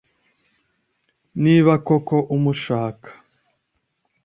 [1.43, 3.09] niba koko umushaka)